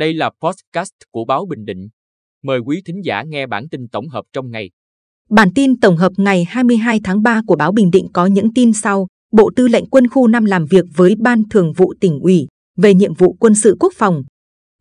Đây 0.00 0.14
là 0.14 0.30
podcast 0.42 0.92
của 1.10 1.24
báo 1.24 1.46
Bình 1.46 1.64
Định. 1.64 1.88
Mời 2.42 2.58
quý 2.58 2.82
thính 2.86 3.00
giả 3.04 3.22
nghe 3.22 3.46
bản 3.46 3.68
tin 3.68 3.88
tổng 3.88 4.08
hợp 4.08 4.24
trong 4.32 4.50
ngày. 4.50 4.70
Bản 5.30 5.48
tin 5.54 5.80
tổng 5.80 5.96
hợp 5.96 6.12
ngày 6.16 6.44
22 6.48 7.00
tháng 7.04 7.22
3 7.22 7.42
của 7.46 7.56
báo 7.56 7.72
Bình 7.72 7.90
Định 7.90 8.08
có 8.12 8.26
những 8.26 8.54
tin 8.54 8.72
sau. 8.72 9.06
Bộ 9.32 9.50
Tư 9.56 9.68
lệnh 9.68 9.86
Quân 9.86 10.08
khu 10.08 10.26
5 10.26 10.44
làm 10.44 10.66
việc 10.66 10.84
với 10.96 11.14
Ban 11.18 11.42
Thường 11.50 11.72
vụ 11.72 11.94
tỉnh 12.00 12.20
ủy 12.20 12.46
về 12.76 12.94
nhiệm 12.94 13.14
vụ 13.14 13.36
quân 13.40 13.54
sự 13.54 13.76
quốc 13.80 13.92
phòng. 13.96 14.22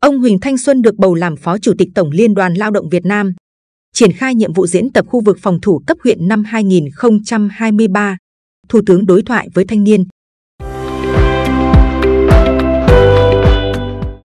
Ông 0.01 0.19
Huỳnh 0.19 0.39
Thanh 0.39 0.57
Xuân 0.57 0.81
được 0.81 0.95
bầu 0.95 1.15
làm 1.15 1.35
Phó 1.35 1.57
Chủ 1.57 1.73
tịch 1.77 1.89
Tổng 1.95 2.09
Liên 2.11 2.33
đoàn 2.33 2.53
Lao 2.53 2.71
động 2.71 2.89
Việt 2.89 3.05
Nam. 3.05 3.33
Triển 3.93 4.11
khai 4.11 4.35
nhiệm 4.35 4.53
vụ 4.53 4.67
diễn 4.67 4.91
tập 4.91 5.05
khu 5.07 5.21
vực 5.25 5.37
phòng 5.41 5.61
thủ 5.61 5.81
cấp 5.87 5.97
huyện 6.03 6.27
năm 6.27 6.43
2023. 6.43 8.17
Thủ 8.69 8.81
tướng 8.85 9.05
đối 9.05 9.21
thoại 9.21 9.49
với 9.53 9.65
thanh 9.65 9.83
niên. 9.83 10.03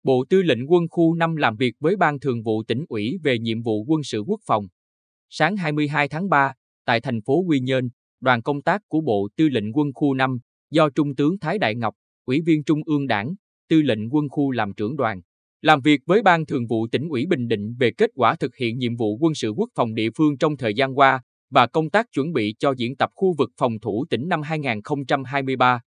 Bộ 0.05 0.25
Tư 0.29 0.43
lệnh 0.43 0.73
Quân 0.73 0.87
khu 0.91 1.15
5 1.15 1.37
làm 1.37 1.57
việc 1.57 1.75
với 1.81 1.97
Ban 1.97 2.19
Thường 2.21 2.43
vụ 2.43 2.63
tỉnh 2.63 2.85
ủy 2.89 3.19
về 3.23 3.39
nhiệm 3.39 3.63
vụ 3.63 3.85
quân 3.89 4.03
sự 4.03 4.21
quốc 4.27 4.41
phòng. 4.47 4.67
Sáng 5.31 5.57
22 5.57 6.09
tháng 6.09 6.29
3, 6.29 6.53
tại 6.85 7.01
thành 7.01 7.23
phố 7.23 7.45
Quy 7.49 7.61
Nhơn, 7.61 7.89
đoàn 8.21 8.43
công 8.43 8.63
tác 8.63 8.83
của 8.89 9.01
Bộ 9.01 9.29
Tư 9.37 9.49
lệnh 9.49 9.73
Quân 9.73 9.89
khu 9.95 10.15
5 10.15 10.39
do 10.71 10.91
Trung 10.91 11.15
tướng 11.15 11.39
Thái 11.39 11.59
Đại 11.59 11.75
Ngọc, 11.75 11.95
Ủy 12.25 12.41
viên 12.47 12.65
Trung 12.65 12.81
ương 12.87 13.07
Đảng, 13.07 13.35
Tư 13.69 13.83
lệnh 13.83 14.11
Quân 14.11 14.29
khu 14.29 14.51
làm 14.51 14.73
trưởng 14.77 14.97
đoàn, 14.97 15.21
làm 15.63 15.81
việc 15.81 16.01
với 16.07 16.23
Ban 16.23 16.47
Thường 16.47 16.67
vụ 16.67 16.87
tỉnh 16.87 17.09
ủy 17.09 17.27
Bình 17.27 17.49
Định 17.49 17.75
về 17.79 17.91
kết 17.91 18.11
quả 18.15 18.37
thực 18.37 18.57
hiện 18.57 18.79
nhiệm 18.79 18.97
vụ 18.97 19.19
quân 19.21 19.35
sự 19.35 19.51
quốc 19.51 19.69
phòng 19.75 19.95
địa 19.95 20.11
phương 20.17 20.39
trong 20.39 20.57
thời 20.57 20.75
gian 20.75 20.99
qua 20.99 21.23
và 21.51 21.67
công 21.67 21.91
tác 21.91 22.07
chuẩn 22.13 22.33
bị 22.33 22.55
cho 22.59 22.75
diễn 22.77 22.97
tập 22.97 23.11
khu 23.15 23.35
vực 23.39 23.51
phòng 23.59 23.79
thủ 23.83 24.05
tỉnh 24.11 24.29
năm 24.29 24.43
2023. 24.43 25.81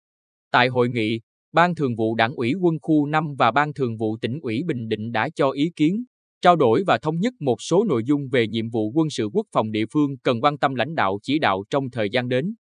Tại 0.50 0.68
hội 0.68 0.88
nghị, 0.88 1.20
Ban 1.52 1.74
Thường 1.74 1.96
vụ 1.96 2.14
Đảng 2.14 2.34
ủy 2.34 2.54
Quân 2.60 2.74
khu 2.82 3.06
5 3.06 3.34
và 3.38 3.50
Ban 3.50 3.72
Thường 3.72 3.96
vụ 3.96 4.16
tỉnh 4.20 4.38
ủy 4.42 4.62
Bình 4.66 4.88
Định 4.88 5.12
đã 5.12 5.28
cho 5.34 5.50
ý 5.50 5.70
kiến, 5.76 6.04
trao 6.40 6.56
đổi 6.56 6.84
và 6.86 6.98
thống 6.98 7.20
nhất 7.20 7.34
một 7.40 7.56
số 7.62 7.84
nội 7.84 8.02
dung 8.04 8.28
về 8.28 8.48
nhiệm 8.48 8.70
vụ 8.70 8.92
quân 8.94 9.10
sự 9.10 9.28
quốc 9.32 9.46
phòng 9.52 9.72
địa 9.72 9.84
phương 9.92 10.16
cần 10.22 10.40
quan 10.40 10.58
tâm 10.58 10.74
lãnh 10.74 10.94
đạo 10.94 11.18
chỉ 11.22 11.38
đạo 11.38 11.64
trong 11.70 11.90
thời 11.90 12.10
gian 12.10 12.28
đến. 12.28 12.54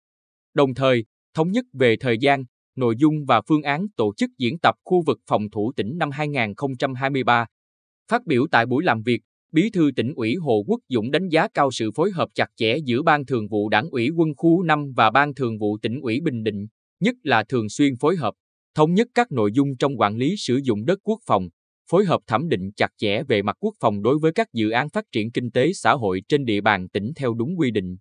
Đồng 0.54 0.74
thời, 0.74 1.06
thống 1.34 1.52
nhất 1.52 1.66
về 1.74 1.96
thời 2.00 2.18
gian, 2.18 2.44
nội 2.76 2.96
dung 2.98 3.26
và 3.28 3.42
phương 3.48 3.62
án 3.62 3.86
tổ 3.98 4.14
chức 4.18 4.30
diễn 4.38 4.58
tập 4.62 4.76
khu 4.84 5.04
vực 5.06 5.20
phòng 5.28 5.50
thủ 5.50 5.72
tỉnh 5.76 5.98
năm 5.98 6.12
2023. 6.12 7.46
Phát 8.12 8.26
biểu 8.26 8.48
tại 8.52 8.66
buổi 8.66 8.84
làm 8.84 9.02
việc, 9.02 9.22
Bí 9.52 9.70
thư 9.70 9.92
tỉnh 9.96 10.14
ủy 10.16 10.36
Hồ 10.36 10.64
Quốc 10.68 10.80
Dũng 10.90 11.12
đánh 11.12 11.30
giá 11.30 11.48
cao 11.54 11.72
sự 11.72 11.92
phối 11.96 12.12
hợp 12.12 12.30
chặt 12.36 12.48
chẽ 12.56 12.78
giữa 12.86 13.02
Ban 13.02 13.26
Thường 13.26 13.48
vụ 13.48 13.70
Đảng 13.70 13.90
ủy 13.90 14.10
Quân 14.10 14.30
khu 14.38 14.64
5 14.64 14.92
và 14.96 15.10
Ban 15.10 15.34
Thường 15.34 15.58
vụ 15.58 15.78
tỉnh 15.82 16.02
ủy 16.02 16.20
Bình 16.24 16.44
Định, 16.44 16.68
nhất 17.00 17.16
là 17.24 17.44
thường 17.44 17.70
xuyên 17.70 17.94
phối 18.00 18.16
hợp, 18.16 18.34
thống 18.76 18.94
nhất 18.94 19.08
các 19.16 19.32
nội 19.32 19.52
dung 19.54 19.68
trong 19.80 20.00
quản 20.00 20.18
lý 20.18 20.36
sử 20.38 20.60
dụng 20.64 20.86
đất 20.86 21.00
quốc 21.04 21.20
phòng, 21.28 21.48
phối 21.92 22.06
hợp 22.06 22.20
thẩm 22.28 22.50
định 22.50 22.72
chặt 22.76 22.88
chẽ 22.98 23.24
về 23.28 23.42
mặt 23.42 23.56
quốc 23.60 23.74
phòng 23.80 24.02
đối 24.02 24.20
với 24.22 24.32
các 24.32 24.48
dự 24.54 24.70
án 24.70 24.90
phát 24.90 25.06
triển 25.12 25.32
kinh 25.32 25.52
tế 25.52 25.74
xã 25.74 25.94
hội 25.94 26.22
trên 26.30 26.46
địa 26.46 26.62
bàn 26.62 26.88
tỉnh 26.90 27.12
theo 27.16 27.34
đúng 27.34 27.50
quy 27.58 27.72
định. 27.72 27.98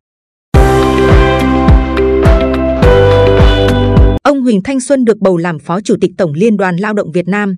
Ông 4.23 4.43
Huỳnh 4.43 4.61
Thanh 4.65 4.81
Xuân 4.81 5.05
được 5.05 5.19
bầu 5.21 5.37
làm 5.37 5.59
Phó 5.59 5.81
Chủ 5.81 5.97
tịch 6.01 6.11
Tổng 6.19 6.33
Liên 6.33 6.57
đoàn 6.57 6.77
Lao 6.77 6.95
động 6.95 7.13
Việt 7.13 7.29
Nam. 7.29 7.57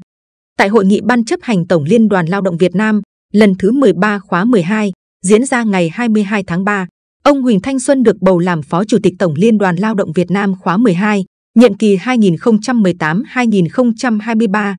Tại 0.59 0.69
hội 0.69 0.84
nghị 0.84 1.00
Ban 1.00 1.25
chấp 1.25 1.41
hành 1.42 1.67
Tổng 1.67 1.84
Liên 1.84 2.09
đoàn 2.09 2.27
Lao 2.27 2.41
động 2.41 2.56
Việt 2.56 2.75
Nam 2.75 3.00
lần 3.33 3.55
thứ 3.59 3.72
13 3.72 4.19
khóa 4.19 4.44
12 4.44 4.92
diễn 5.22 5.44
ra 5.44 5.62
ngày 5.64 5.91
22 5.92 6.44
tháng 6.47 6.64
3, 6.64 6.87
ông 7.25 7.42
Huỳnh 7.42 7.61
Thanh 7.61 7.81
Xuân 7.81 8.03
được 8.03 8.17
bầu 8.20 8.39
làm 8.39 8.62
Phó 8.62 8.84
Chủ 8.84 8.98
tịch 9.03 9.14
Tổng 9.19 9.34
Liên 9.37 9.59
đoàn 9.59 9.77
Lao 9.77 9.94
động 9.94 10.12
Việt 10.12 10.31
Nam 10.31 10.55
khóa 10.61 10.77
12, 10.77 11.25
nhiệm 11.57 11.75
kỳ 11.75 11.97
2018-2023. 11.97 14.75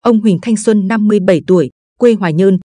Ông 0.00 0.20
Huỳnh 0.20 0.38
Thanh 0.42 0.56
Xuân 0.56 0.88
57 0.88 1.40
tuổi, 1.46 1.70
quê 1.98 2.14
Hoài 2.14 2.32
Nhơn. 2.32 2.58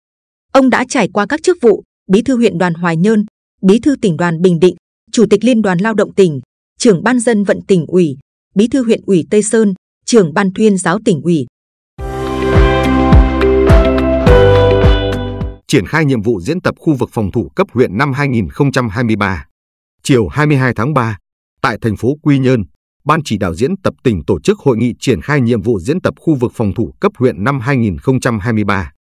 Ông 0.53 0.69
đã 0.69 0.85
trải 0.89 1.09
qua 1.13 1.25
các 1.29 1.44
chức 1.44 1.57
vụ 1.61 1.83
Bí 2.11 2.22
thư 2.22 2.35
huyện 2.35 2.57
đoàn 2.57 2.73
Hoài 2.73 2.97
Nhơn, 2.97 3.25
Bí 3.61 3.79
thư 3.79 3.95
tỉnh 4.01 4.17
đoàn 4.17 4.41
Bình 4.41 4.59
Định, 4.59 4.75
Chủ 5.11 5.25
tịch 5.29 5.44
Liên 5.44 5.61
đoàn 5.61 5.77
Lao 5.77 5.94
động 5.94 6.13
tỉnh, 6.13 6.39
trưởng 6.79 7.03
ban 7.03 7.19
dân 7.19 7.44
vận 7.44 7.59
tỉnh 7.67 7.85
ủy, 7.88 8.17
Bí 8.56 8.67
thư 8.67 8.83
huyện 8.83 9.01
ủy 9.06 9.25
Tây 9.29 9.44
Sơn, 9.44 9.73
trưởng 10.06 10.33
ban 10.33 10.50
tuyên 10.56 10.77
giáo 10.77 11.00
tỉnh 11.06 11.22
ủy. 11.22 11.45
Triển 15.67 15.85
khai 15.88 16.06
nhiệm 16.06 16.22
vụ 16.22 16.41
diễn 16.41 16.61
tập 16.61 16.75
khu 16.79 16.94
vực 16.94 17.09
phòng 17.13 17.31
thủ 17.31 17.50
cấp 17.56 17.67
huyện 17.73 17.97
năm 17.97 18.13
2023. 18.13 19.45
Chiều 20.03 20.27
22 20.27 20.73
tháng 20.73 20.94
3, 20.94 21.17
tại 21.61 21.77
thành 21.81 21.97
phố 21.97 22.17
Quy 22.22 22.39
Nhơn, 22.39 22.63
Ban 23.07 23.23
chỉ 23.25 23.38
đạo 23.38 23.56
diễn 23.56 23.72
tập 23.84 23.94
tỉnh 24.03 24.25
tổ 24.28 24.40
chức 24.40 24.59
hội 24.59 24.78
nghị 24.78 24.94
triển 25.00 25.22
khai 25.22 25.41
nhiệm 25.41 25.62
vụ 25.62 25.79
diễn 25.79 26.01
tập 26.01 26.13
khu 26.19 26.35
vực 26.35 26.51
phòng 26.56 26.73
thủ 26.73 26.94
cấp 27.00 27.12
huyện 27.18 27.44
năm 27.44 27.59
2023. 27.59 28.91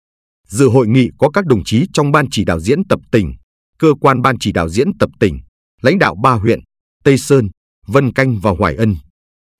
Dự 0.47 0.69
hội 0.69 0.87
nghị 0.87 1.09
có 1.17 1.29
các 1.29 1.45
đồng 1.45 1.63
chí 1.63 1.85
trong 1.93 2.11
Ban 2.11 2.25
chỉ 2.31 2.45
đạo 2.45 2.59
diễn 2.59 2.87
tập 2.89 2.99
tỉnh, 3.11 3.33
cơ 3.79 3.93
quan 4.01 4.21
Ban 4.21 4.39
chỉ 4.39 4.51
đạo 4.51 4.69
diễn 4.69 4.87
tập 4.99 5.09
tỉnh, 5.19 5.39
lãnh 5.81 5.99
đạo 5.99 6.15
ba 6.23 6.31
huyện, 6.31 6.59
Tây 7.03 7.17
Sơn, 7.17 7.49
Vân 7.87 8.13
Canh 8.13 8.39
và 8.39 8.51
Hoài 8.59 8.75
Ân. 8.75 8.95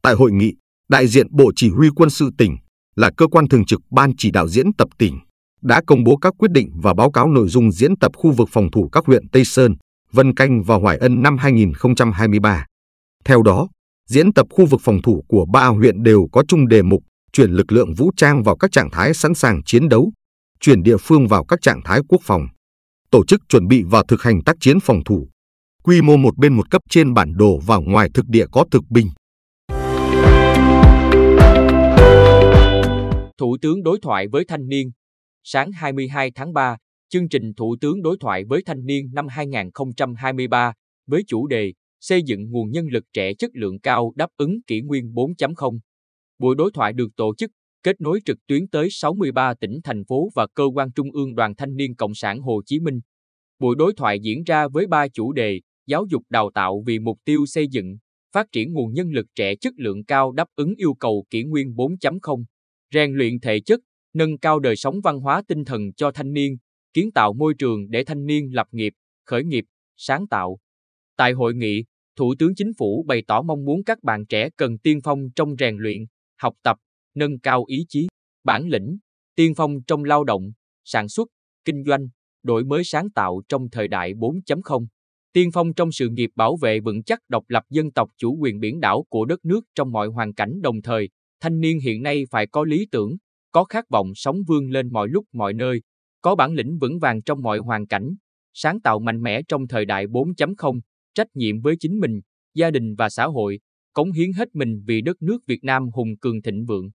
Tại 0.02 0.14
hội 0.14 0.32
nghị, 0.32 0.54
đại 0.90 1.08
diện 1.08 1.28
Bộ 1.32 1.52
Chỉ 1.56 1.70
huy 1.70 1.90
quân 1.96 2.10
sự 2.10 2.30
tỉnh 2.38 2.58
là 2.96 3.12
cơ 3.18 3.28
quan 3.28 3.48
thường 3.48 3.66
trực 3.66 3.82
Ban 3.92 4.12
chỉ 4.18 4.32
đạo 4.32 4.48
diễn 4.48 4.74
tập 4.78 4.88
tỉnh 4.98 5.20
đã 5.62 5.82
công 5.88 6.04
bố 6.04 6.18
các 6.18 6.34
quyết 6.38 6.52
định 6.52 6.70
và 6.82 6.94
báo 6.94 7.12
cáo 7.12 7.28
nội 7.28 7.48
dung 7.48 7.72
diễn 7.72 7.98
tập 8.00 8.12
khu 8.16 8.32
vực 8.32 8.50
phòng 8.52 8.72
thủ 8.72 8.90
các 8.92 9.06
huyện 9.06 9.30
Tây 9.30 9.46
Sơn, 9.46 9.76
Vân 10.12 10.34
Canh 10.36 10.64
và 10.64 10.76
Hoài 10.76 10.98
Ân 10.98 11.22
năm 11.22 11.38
2023. 11.38 12.66
Theo 13.26 13.44
đó, 13.44 13.68
diễn 14.08 14.34
tập 14.34 14.48
khu 14.50 14.66
vực 14.66 14.82
phòng 14.84 15.02
thủ 15.02 15.24
của 15.28 15.46
ba 15.54 15.68
huyện 15.68 16.04
đều 16.04 16.28
có 16.32 16.44
chung 16.48 16.68
đề 16.68 16.82
mục 16.82 17.04
chuyển 17.34 17.52
lực 17.52 17.72
lượng 17.72 17.94
vũ 17.94 18.12
trang 18.18 18.44
vào 18.44 18.58
các 18.58 18.72
trạng 18.72 18.90
thái 18.92 19.14
sẵn 19.14 19.34
sàng 19.34 19.64
chiến 19.64 19.90
đấu, 19.90 20.12
chuyển 20.60 20.84
địa 20.84 20.98
phương 20.98 21.28
vào 21.28 21.46
các 21.46 21.62
trạng 21.62 21.82
thái 21.86 22.00
quốc 22.08 22.22
phòng, 22.24 22.48
tổ 23.12 23.26
chức 23.26 23.42
chuẩn 23.50 23.68
bị 23.68 23.84
và 23.84 24.04
thực 24.08 24.22
hành 24.22 24.44
tác 24.44 24.56
chiến 24.60 24.80
phòng 24.80 25.04
thủ. 25.06 25.28
Quy 25.84 26.02
mô 26.02 26.18
một 26.18 26.38
bên 26.38 26.54
một 26.54 26.72
cấp 26.72 26.82
trên 26.90 27.14
bản 27.14 27.34
đồ 27.38 27.60
và 27.66 27.78
ngoài 27.78 28.10
thực 28.14 28.26
địa 28.28 28.46
có 28.52 28.66
thực 28.72 28.84
binh. 28.90 29.08
Thủ 33.38 33.58
tướng 33.62 33.84
đối 33.84 34.00
thoại 34.02 34.28
với 34.32 34.46
thanh 34.48 34.68
niên 34.68 34.92
Sáng 35.44 35.72
22 35.72 36.32
tháng 36.36 36.54
3, 36.54 36.78
chương 37.10 37.30
trình 37.30 37.54
Thủ 37.58 37.76
tướng 37.82 38.02
đối 38.02 38.18
thoại 38.20 38.44
với 38.50 38.62
thanh 38.66 38.86
niên 38.86 39.10
năm 39.14 39.28
2023 39.28 40.74
với 41.08 41.24
chủ 41.28 41.48
đề 41.48 41.74
xây 42.00 42.24
dựng 42.24 42.52
nguồn 42.52 42.72
nhân 42.72 42.88
lực 42.88 43.04
trẻ 43.14 43.34
chất 43.34 43.52
lượng 43.54 43.80
cao 43.80 44.14
đáp 44.16 44.30
ứng 44.38 44.62
kỷ 44.62 44.82
nguyên 44.82 45.14
4.0. 45.14 45.80
Buổi 46.40 46.56
đối 46.56 46.72
thoại 46.72 46.94
được 46.94 47.16
tổ 47.16 47.36
chức 47.36 47.52
kết 47.84 48.02
nối 48.02 48.20
trực 48.26 48.38
tuyến 48.48 48.68
tới 48.68 48.88
63 48.92 49.54
tỉnh 49.54 49.80
thành 49.84 50.06
phố 50.06 50.30
và 50.36 50.48
cơ 50.48 50.64
quan 50.76 50.92
trung 50.96 51.12
ương 51.12 51.36
Đoàn 51.36 51.56
Thanh 51.56 51.76
niên 51.76 51.96
Cộng 51.96 52.16
sản 52.16 52.40
Hồ 52.40 52.62
Chí 52.66 52.80
Minh. 52.80 53.00
Buổi 53.60 53.76
đối 53.76 53.94
thoại 53.94 54.20
diễn 54.20 54.44
ra 54.44 54.68
với 54.68 54.88
ba 54.88 55.08
chủ 55.08 55.32
đề 55.32 55.62
giáo 55.88 56.06
dục 56.10 56.24
đào 56.30 56.52
tạo 56.54 56.84
vì 56.86 57.00
mục 57.00 57.20
tiêu 57.26 57.46
xây 57.46 57.68
dựng, 57.68 57.98
phát 58.34 58.52
triển 58.52 58.74
nguồn 58.74 58.94
nhân 58.94 59.12
lực 59.12 59.26
trẻ 59.36 59.56
chất 59.56 59.74
lượng 59.78 60.04
cao 60.04 60.32
đáp 60.32 60.48
ứng 60.56 60.76
yêu 60.76 60.94
cầu 60.94 61.26
kỷ 61.30 61.44
nguyên 61.44 61.68
4.0, 61.76 62.44
rèn 62.94 63.14
luyện 63.14 63.40
thể 63.40 63.60
chất, 63.60 63.80
nâng 64.14 64.38
cao 64.38 64.60
đời 64.60 64.76
sống 64.76 65.02
văn 65.02 65.20
hóa 65.20 65.44
tinh 65.48 65.66
thần 65.66 65.94
cho 65.94 66.12
thanh 66.12 66.34
niên, 66.34 66.58
kiến 66.94 67.12
tạo 67.12 67.34
môi 67.34 67.54
trường 67.54 67.90
để 67.90 68.04
thanh 68.04 68.26
niên 68.26 68.50
lập 68.54 68.68
nghiệp, 68.72 68.94
khởi 69.26 69.44
nghiệp, 69.44 69.66
sáng 69.98 70.28
tạo. 70.28 70.60
Tại 71.18 71.34
hội 71.34 71.54
nghị, 71.56 71.84
Thủ 72.16 72.34
tướng 72.40 72.56
Chính 72.56 72.72
phủ 72.78 73.06
bày 73.08 73.24
tỏ 73.28 73.42
mong 73.42 73.66
muốn 73.66 73.84
các 73.84 74.04
bạn 74.04 74.26
trẻ 74.26 74.50
cần 74.58 74.78
tiên 74.78 75.00
phong 75.04 75.20
trong 75.36 75.56
rèn 75.60 75.78
luyện, 75.78 76.06
học 76.42 76.54
tập, 76.64 76.78
nâng 77.16 77.40
cao 77.40 77.64
ý 77.68 77.86
chí, 77.90 78.08
bản 78.44 78.68
lĩnh, 78.68 78.98
tiên 79.36 79.54
phong 79.56 79.84
trong 79.88 80.04
lao 80.04 80.24
động, 80.24 80.52
sản 80.84 81.10
xuất, 81.10 81.28
kinh 81.66 81.84
doanh, 81.84 82.08
đổi 82.44 82.64
mới 82.64 82.84
sáng 82.84 83.10
tạo 83.10 83.42
trong 83.50 83.70
thời 83.70 83.88
đại 83.88 84.14
4.0, 84.14 84.88
tiên 85.34 85.50
phong 85.54 85.74
trong 85.74 85.92
sự 85.92 86.10
nghiệp 86.10 86.30
bảo 86.36 86.58
vệ 86.62 86.80
vững 86.80 87.04
chắc 87.04 87.20
độc 87.30 87.44
lập 87.48 87.64
dân 87.70 87.92
tộc 87.92 88.10
chủ 88.18 88.38
quyền 88.40 88.60
biển 88.60 88.80
đảo 88.80 89.06
của 89.10 89.26
đất 89.26 89.46
nước 89.46 89.62
trong 89.76 89.92
mọi 89.92 90.08
hoàn 90.08 90.34
cảnh 90.34 90.62
đồng 90.62 90.82
thời, 90.82 91.10
thanh 91.42 91.60
niên 91.60 91.80
hiện 91.80 92.04
nay 92.04 92.24
phải 92.32 92.48
có 92.48 92.64
lý 92.64 92.88
tưởng, 92.92 93.12
có 93.52 93.64
khát 93.64 93.90
vọng 93.90 94.12
sống 94.16 94.38
vươn 94.48 94.70
lên 94.70 94.90
mọi 94.92 95.08
lúc 95.08 95.26
mọi 95.34 95.54
nơi, 95.54 95.82
có 96.22 96.36
bản 96.36 96.54
lĩnh 96.54 96.78
vững 96.82 97.00
vàng 97.00 97.22
trong 97.22 97.42
mọi 97.42 97.58
hoàn 97.58 97.88
cảnh, 97.88 98.16
sáng 98.54 98.82
tạo 98.82 99.00
mạnh 99.00 99.22
mẽ 99.22 99.42
trong 99.48 99.68
thời 99.68 99.86
đại 99.86 100.08
4.0, 100.08 100.80
trách 101.18 101.28
nhiệm 101.34 101.62
với 101.62 101.76
chính 101.80 102.00
mình, 102.00 102.22
gia 102.56 102.72
đình 102.72 102.96
và 102.96 103.10
xã 103.10 103.26
hội, 103.26 103.60
cống 103.94 104.12
hiến 104.12 104.34
hết 104.34 104.56
mình 104.56 104.84
vì 104.88 105.02
đất 105.02 105.22
nước 105.22 105.38
Việt 105.48 105.64
Nam 105.64 105.90
hùng 105.94 106.18
cường 106.22 106.42
thịnh 106.42 106.66
vượng. 106.66 106.90